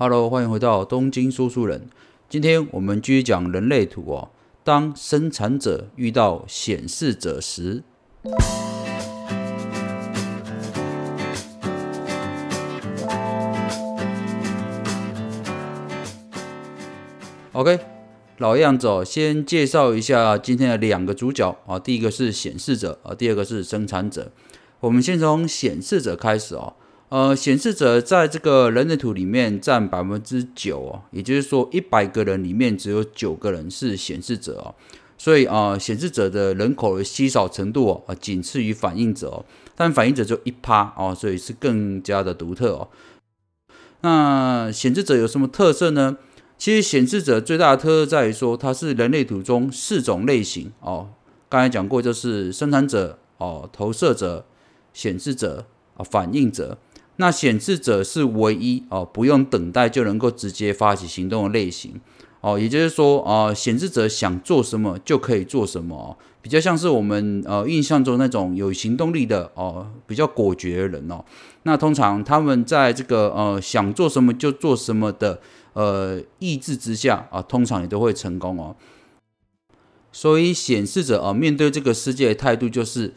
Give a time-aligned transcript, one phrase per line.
[0.00, 1.88] Hello，欢迎回到东京说书人。
[2.28, 4.30] 今天我们继续讲人类图哦。
[4.62, 7.82] 当生产者遇到显示者时
[17.50, 17.80] ，OK，
[18.36, 21.76] 老样子哦，先介绍一下今天的两个主角啊。
[21.76, 24.30] 第一个是显示者啊，第二个是生产者。
[24.78, 26.74] 我们先从显示者开始哦。
[27.10, 34.74] 呃，显示者在这个人类图里面占百分之九哦，也就是说一百个人里面只有九个人是显示者哦，
[35.16, 39.44] 所以啊，显示者的人口的稀少程度哦，仅次于反应者哦，
[39.74, 42.88] 但反应者就一趴哦，所以是更加的独特哦。
[44.02, 46.18] 那显示者有什么特色呢？
[46.58, 51.08] 其实显示者最大的特色在于说，它是人类图中四种类型哦，
[51.48, 54.44] 刚才讲过就是生产者哦、投射者、
[54.92, 55.64] 显示者
[55.96, 56.76] 啊、反应者。
[57.20, 62.00] 那显示者是唯一哦，不用等待就能够直接发起行动的类型
[62.40, 71.24] 哦，也就是说啊，显示者想做什么就可以做什么哦，比较像是我们呃印象中那种有行动力的哦，比较果决的人哦。
[71.64, 75.40] 那通常他们在这个呃想做什么就做什么的
[75.72, 78.76] 呃意志之下啊，通常也都会成功哦。
[80.12, 83.14] 所以显示者啊，面对这个世界的态度就是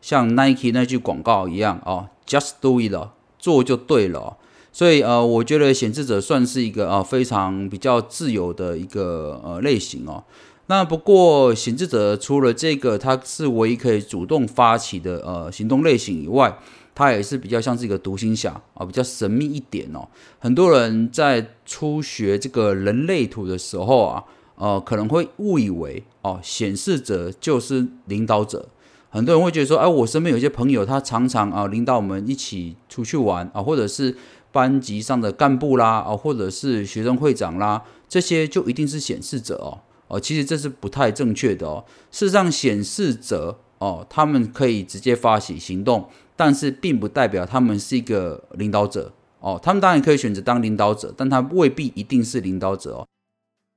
[0.00, 3.13] 像 Nike 那句广告一样哦，Just do it 了。
[3.44, 4.38] 做就对了，
[4.72, 10.24] 所以呃，我觉得显示者算是一个啊非常比较自由的一个呃类型哦。
[10.68, 16.56] 那不过显示者除了这个，它是唯一可以主动发起的呃行动类型以外，
[16.94, 20.08] 它也是比较像是一个独行侠啊，比较神秘一点哦。
[20.38, 24.24] 很多人在初学这个人类图的时候啊，
[24.56, 28.70] 呃，可能会误以为哦，显示者就是领导者。
[29.14, 34.16] 很多人会觉得说，哎，我身边有些朋友，他常常啊领导我们一起出去玩啊，或者是
[34.50, 41.84] 班级上的干部啦，啊，或者是学生会长啦，这些就一定是显示者哦，哦，其实这是不太正确的哦。
[42.10, 49.60] 事实上，显示者哦，他们可以直接发起行动，但是并不代表他们是一个领导者哦。
[49.62, 53.06] 他们当然可以选择当领导者，但他未必一定是领导者哦。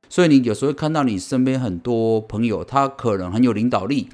[0.10, 4.10] 所以你有时候看到你身边很多朋友，他可能很有领导力。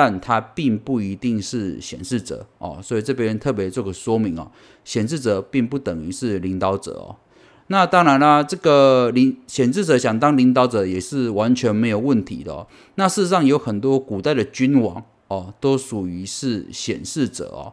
[0.00, 4.48] 但它并不一定是显示者哦，所以这边特别做个说明哦，
[4.84, 7.16] 显示者并不等于是领导者哦。
[7.66, 12.68] 那当然啦，这个领显示者想当领导者也是完全没有问题的哦。
[12.94, 17.72] 那事实上有很多古代的君王哦，都属于是显示者哦。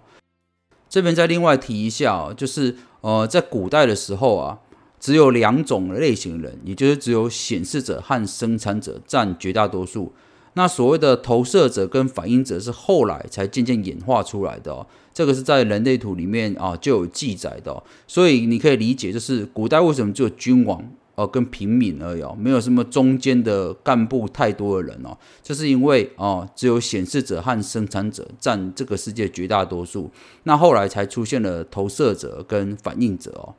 [0.90, 4.58] 这边再另外提一下哦，就是呃，在古代的时候啊，
[5.00, 10.12] 只有两种类型人，也就是只有显示者和生产者占绝大多数。
[10.58, 20.82] 那所谓的投射者跟反应者是后来才渐渐演化出来的哦，这个是在人类图里面啊就有记载的，所以你可以理解，就是古代为什么只有君王
[21.16, 30.10] 哦跟平民而已哦，没有什么中间的干部太多的人哦，就是因为哦只有显示者和生产者占这个世界绝大多数，
[30.44, 33.56] 那后来才出现了投射者跟反应者哦，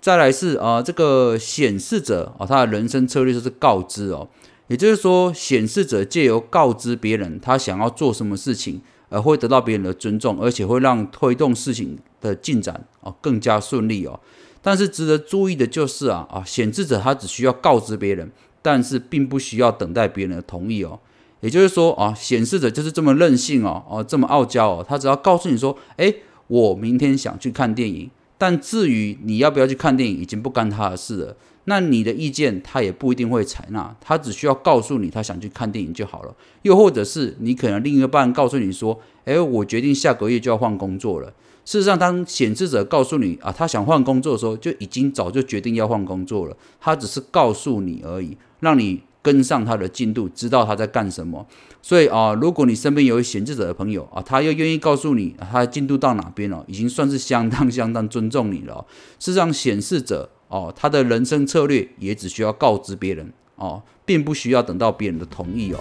[0.00, 4.28] 再来是啊这个显示者啊，他的人生策略就是告知哦。
[4.68, 14.20] 也就是说，显示者借由告知别人他想要做什么事情，而会得到别人的尊重，而且会让推动事情的进展啊更加顺利哦。
[14.60, 18.30] 但是值得注意的就是啊啊，显示者他只需要告知别人，
[18.60, 21.00] 但是并不需要等待别人的同意哦。
[21.40, 26.12] 也就是说啊，显示者就是这么任性哦，哦这么傲娇哦，他只要告诉你说，哎，
[26.48, 31.36] 我明天想去看电影，但至于你要不要去看电影，已经不干他的事了。
[31.68, 36.34] 那你的意见他也不一定会采纳，他只需要告诉你他想去看电影就好了。
[36.62, 41.32] 又或者是你可能另一个半告诉你说：“诶，我决定下个月就要换工作了。”
[41.66, 46.56] 事实上，当显示者告诉你啊，他想换工作的时候，就已经早就决定要换工作了。
[46.80, 51.46] 他只是告诉你而已，让你跟上他的进度，知道他在干什么。
[51.82, 58.86] 所以啊，如果你身边有显示者的朋友啊，他又愿意告诉你他进度到哪边了，已经算是相当相当尊重你了。
[59.18, 60.30] 事实上，显示者。
[60.48, 65.78] 哦，他的人生策略也只需要告知别人哦，并不需要等到别人的同意哦。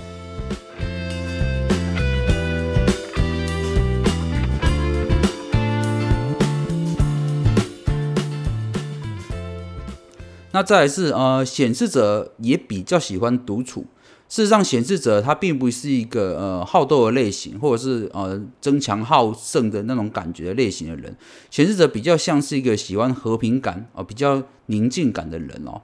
[10.52, 13.86] 那再来是呃，显示者也比较喜欢独处。
[14.30, 21.16] 事实上，显示者他并不是一个呃好斗的类型，或者是呃争强好胜的那种感觉类型的人。
[21.50, 25.82] 显示者比较像是一个喜欢和平感啊，比较宁静感的人哦。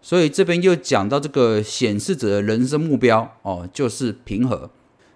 [0.00, 4.70] 所以这边又讲到这个显示者的人生目标哦，就是平和、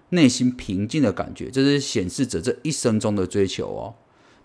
[0.09, 3.95] 内心平静的感觉，这是显示者这一生中的追求哦。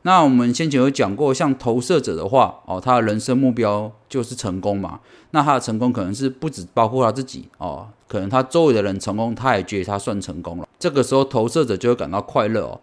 [0.09, 5.01] 那我们先前有讲过，像投射者的话，哦，他的人生目标就是成功嘛。
[5.33, 10.67] 那他的成功可能是不止包括他自己哦，可能他周围的人成功，他也觉得他算成功了。
[10.79, 12.81] 这个时候，投射者就会感到快乐哦。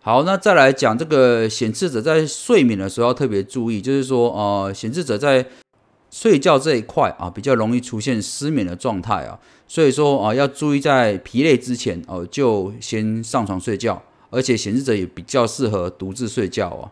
[0.00, 5.46] 好，那再来讲这个显示者在睡眠的时候要特别注意，就是说，呃，显示者在
[6.10, 9.38] 睡觉这一块啊，比较容易出现失眠的状态啊，
[9.68, 14.02] 所以说啊，要注意在疲累之前哦，就先上床睡觉。
[14.32, 16.90] 而且显示者也比较适合独自睡觉哦。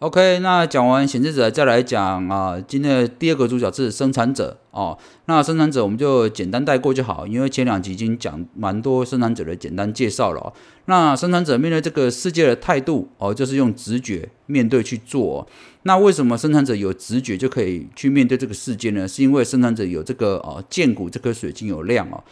[0.00, 4.96] OK，那讲完显示者，再来讲啊，今天的第二个主角是生产者哦。
[5.24, 10.52] 那生产者我们就简单带过就好，因为前两集已经讲蛮多生产者的简单介绍了。
[10.84, 15.48] 那生产者面对这个世界的态度哦，就是用直觉面对去做。
[15.82, 19.08] 那为什么生产者有直觉就可以去面对这个世界呢？
[19.08, 22.22] 是因为生产者有这个哦，剑骨这颗水晶有亮哦。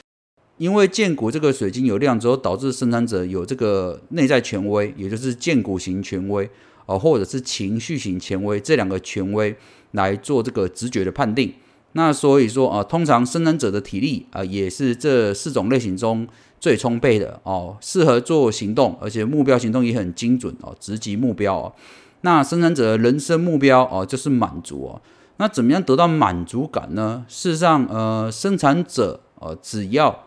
[0.58, 6.48] 因为剑骨这个水晶有量之后，导致生产者有这个内在权威，也就是剑骨型权威
[6.86, 9.54] 啊，或者是情绪型权威这两个权威
[9.92, 11.52] 来做这个直觉的判定。
[11.92, 16.26] 那所以说啊，通常生产者的体力啊，也是这四种类型中
[16.60, 21.72] 最充沛的哦，适合做行动，而且目标行动也很精准哦，直击目标哦。
[22.22, 25.00] 那生产者的人生目标哦，就是满足哦。
[25.38, 27.24] 那怎么样得到满足感呢？
[27.28, 30.25] 事实上，呃，生产者呃，只要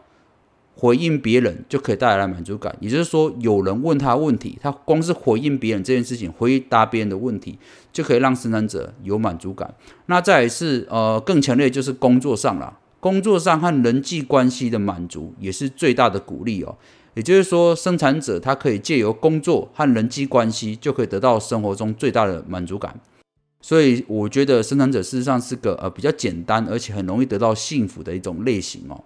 [0.80, 7.60] 回应别人就可以带来满足感，也就是说，有人问他问题，他光是回应别人这件事情，回答别人的问题，
[7.92, 9.74] 就可以让生产者有满足感。
[10.06, 16.78] 那再是呃更强烈就是工作上了，工作上和人际关系的满足也是最大的鼓励哦。
[17.16, 22.98] 也就是说，生产者他可以借由工作和人际关系，就可以得到生活中最大的满足感。
[23.60, 29.04] 所以我觉得生产者事实上是个呃比较简单，而且很容易得到幸福的一种类型哦。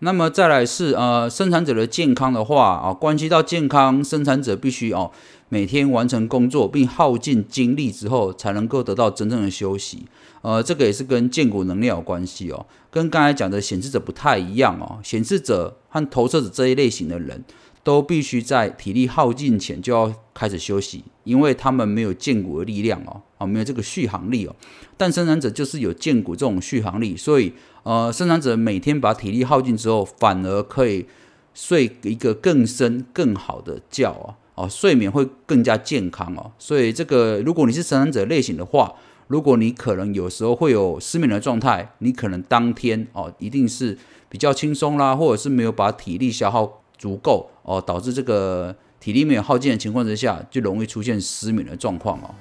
[0.00, 5.10] 那么再来是呃生产者的健康的话啊，关系到健康，生产者必须哦
[5.48, 10.04] 每天完成工作并耗尽精力之后，才能够得到真正的休息。
[10.42, 14.98] 呃，这个也是跟建骨能量有关系哦，跟刚才讲的显示者不太一样哦。
[15.02, 17.42] 显示者和投射者这一类型的人
[17.82, 24.54] 都必须在体力耗尽前就要开始休息，因为他们没有建骨的力量哦，啊没有这个续航力哦。
[24.98, 27.54] 但生产者就是有建骨这种续航力，所以。
[27.84, 31.06] 呃，生产者每天把体力耗尽之后，反而可以
[31.52, 36.50] 睡一个更深、更好的觉啊，哦，睡眠会更加健康哦。
[36.58, 38.94] 所以这个，如果你是生产者类型的话，
[39.28, 43.96] 如果你可能有时候会有失眠的状态，你可能当天哦，一定是
[44.28, 52.34] 比较轻松啦，或者是没有把体力消耗足够哦，导致这个体力没有耗尽的情况之下，就容易出现失眠的状况哦。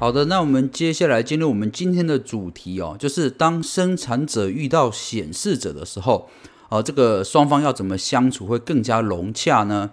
[0.00, 6.30] 好的，那我们接下来进入我们今天的主题哦，就是当生产者遇到显示者的时候，
[6.68, 9.90] 呃，这个双方要怎么相处会更加融洽呢？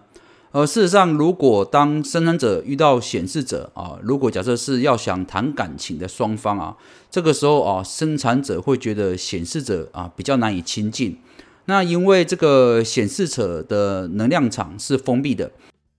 [0.52, 6.78] 而事实上，如果当生产者遇到显示者啊，如果假设是要想谈感情的双方啊，
[7.10, 11.18] 这个时候啊，生产者会觉得显示者啊比较难以亲近，
[11.66, 15.52] 那因为这个显示者的能量场是封闭的。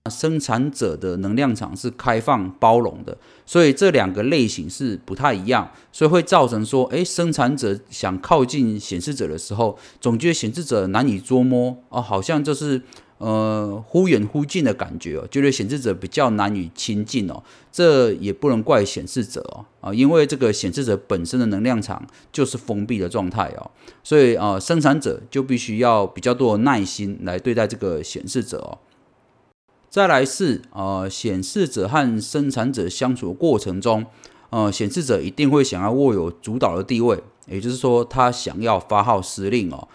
[0.09, 12.81] 生产者的能量场是开放包容的，所以这两个类型是不太一样，所以会造成说，诶，生产者想靠近显示者的时候，总觉得显示者难以捉摸哦，好像就是
[13.17, 23.71] 呃忽远忽近的感觉哦，觉得显示者比较难以亲近哦，这也不能怪显示者哦啊，因为这个显示者本身的能量场就是封闭的状态哦，
[24.03, 28.77] 所以啊，生产者就必须要比较多的耐心来对待这个显示者哦。
[29.89, 34.05] 再来是呃，显示者和生产者相处的过程中，
[34.49, 39.87] 呃，显示者一定会想要握有主导的地位，也就是说，他想要发号施令哦。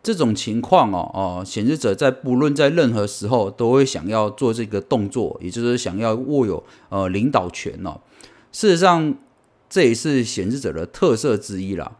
[0.00, 8.00] 这种情况哦，哦，显示者在不论在任何时候都会想要做这个动作，也就是想要握有呃领导权哦。
[8.52, 9.14] 事实上，
[9.68, 11.92] 这也是显示者的特色之一啦。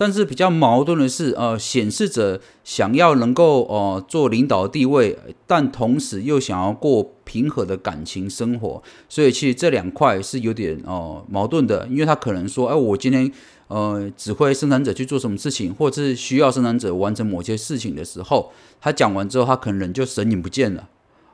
[0.00, 11.84] 但是比较矛盾的是，呃，显示者想要能够呃做领导地位，但同时又想要过平和的感情生活，所以其实这两块是有点哦矛盾的。
[11.88, 13.28] 因为他可能说，哎，我今天
[13.66, 20.88] 呃指挥生产者去做什么事情，或者是需要生产者完成某些事情的时候，他讲完之后，他可能人就神影不见了。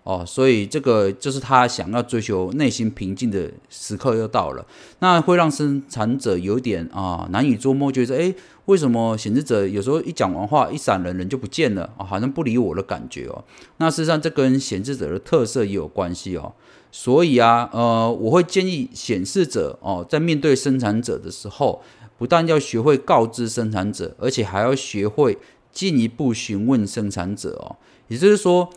[0.04, 4.62] 哦，所以这个就是他想要追求内心平静的时刻又到了，
[4.98, 8.34] 那会让生产者有点啊难以捉摸，觉得诶，
[8.66, 13.44] 为什么显示者有时候一讲完话一闪人人就不见了啊，好像不理我的感觉哦。
[13.76, 16.54] 那事实上这跟显示者的特色也有关系哦。
[16.90, 21.82] 所以啊，呃，我会建议显示者哦，在面对生产者的时候，
[22.16, 25.36] 不但要学会告知生产者，而且还要学会
[25.72, 27.76] 进一步询问生产者哦。
[28.06, 28.70] 也就是说，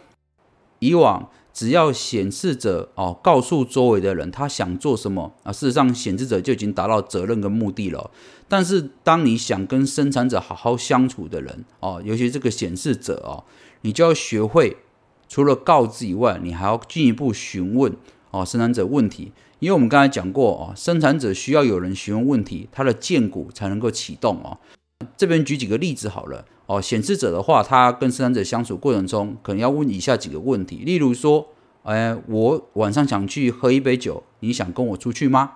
[0.79, 8.11] 以往只要显示者哦告诉周围的人他想做什么啊，事实上显示者就已经达到责任跟目的了。
[8.47, 13.43] 但是当你想跟生产者好好相处的人哦，尤其这个显示者哦，
[13.81, 14.77] 你就要学会
[15.27, 17.91] 除了告知以外，你还要进一步询问
[18.29, 19.31] 哦生产者问题。
[19.57, 24.59] 因为我们刚才讲过哦，生产者需要有人询问问题，他的荐股才能够启动哦。
[25.17, 26.79] 这边举几个例子好了哦。
[26.79, 31.47] 显示者的话，他跟生产者相处过程中，可能要问以下几个问题，例如说，
[31.81, 35.53] 哎，我晚上想去喝一杯酒，你想跟我出去吗？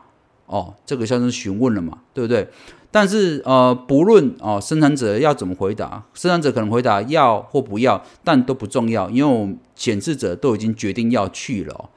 [0.47, 2.49] 哦，这个像是询问了嘛，对不对？
[2.93, 11.89] 但是呃，不论哦，生产者要怎么回答，生产者可能回答要或不要，但都不重要，因为显示者都已经决定要去了。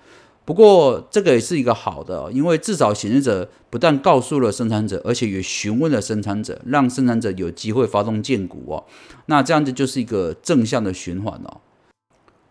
[0.45, 8.85] 不过这个也是一个好的，因为至少显示者不但告诉了生产者，而且也询问了生产者，让生产者有机会发动荐股哦。
[9.27, 11.61] 那这样子就是一个正向的循环哦。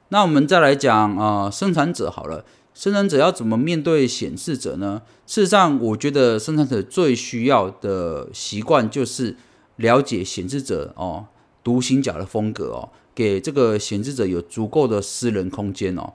[0.09, 5.03] 那我们再来讲啊，生产者好了，生产者要怎么面对显示者呢？
[5.27, 9.37] 事实上，我觉得生产者最需要的习惯就是
[9.75, 11.27] 了解显示者哦
[11.63, 16.13] 独行甲的风格哦，给这个显示者有足够的私人空间哦。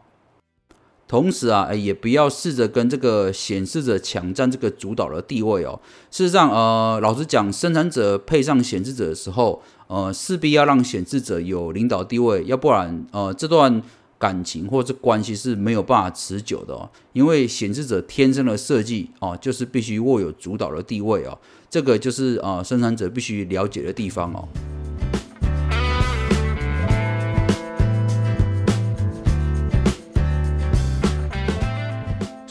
[1.09, 5.81] 同时啊，也不要试着跟这个显示者抢占这个主导的地位哦。
[6.11, 13.83] 事实上，呃，老实讲，生产者配上显示者的时候，呃，势必要让显示者有领导地位，要不然，呃，这段
[14.19, 16.91] 感情或者关系是没有办法持久的哦。
[17.15, 21.39] 因为显示者天生的设计哦，就是必须握有主导的地位哦。
[21.71, 24.47] 这个就是呃，生产者必须了解的地方哦。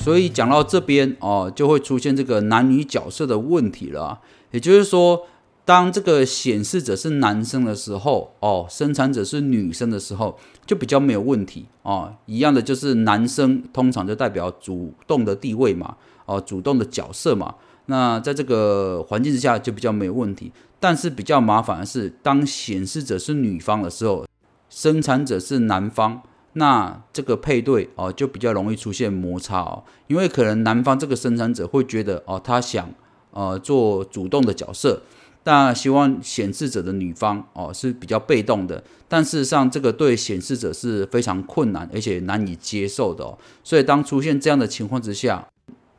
[0.07, 4.21] 所以讲到这边哦，就会出现这个男女角色的问题了。
[4.51, 5.27] 也就是说，
[5.65, 12.13] 当这个显示者是男生的时候，哦，生产者是女生的时候，就比较没有问题哦。
[12.25, 17.55] 一样的，就是男生通常就代表主动的地位嘛，哦，主动的角色嘛。
[17.87, 20.53] 那在这个环境之下，就比较没有问题。
[20.79, 24.25] 但是比较麻烦的是，当显示者是女方的时候，
[24.69, 26.21] 生产者是男方。
[26.59, 32.89] 那这个配对哦，就比较容易出现摩擦哦，因为可能男方这个生产者会觉得哦，他想
[33.29, 35.03] 呃做主动的角色，
[35.43, 45.47] 但希望显示者的女方哦是比较被动的，但事实上这个对显示者是非常困难而且难以接受的哦，所以当出现这样的情况之下，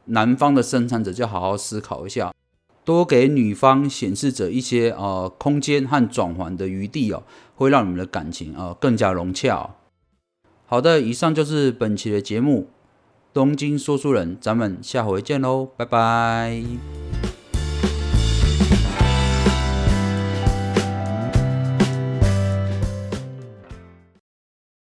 [0.07, 2.35] 男方的生产者就好好思考一下，
[2.85, 7.23] 多给女方显示者一些呃空间和转换的余地哦，
[7.55, 9.71] 会让你们的感情啊更加融洽。
[10.71, 12.69] 好的，以上就是本期的节目，
[13.33, 17.08] 东京说书人，咱们下回见喽，拜拜。